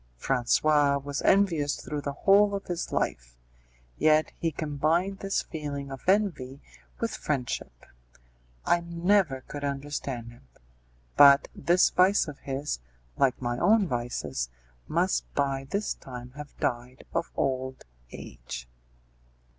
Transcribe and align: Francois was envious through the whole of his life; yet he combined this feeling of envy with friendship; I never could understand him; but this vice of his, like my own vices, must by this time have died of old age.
Francois 0.17 0.97
was 0.97 1.21
envious 1.21 1.75
through 1.79 2.01
the 2.01 2.11
whole 2.25 2.55
of 2.55 2.65
his 2.65 2.91
life; 2.91 3.37
yet 3.99 4.31
he 4.39 4.51
combined 4.51 5.19
this 5.19 5.43
feeling 5.43 5.91
of 5.91 6.01
envy 6.07 6.59
with 6.99 7.11
friendship; 7.13 7.85
I 8.65 8.79
never 8.81 9.41
could 9.41 9.63
understand 9.63 10.31
him; 10.31 10.47
but 11.15 11.49
this 11.53 11.91
vice 11.91 12.27
of 12.27 12.39
his, 12.39 12.79
like 13.15 13.39
my 13.39 13.59
own 13.59 13.87
vices, 13.87 14.49
must 14.87 15.31
by 15.35 15.67
this 15.69 15.93
time 15.93 16.31
have 16.31 16.57
died 16.57 17.03
of 17.13 17.31
old 17.35 17.85
age. 18.11 18.67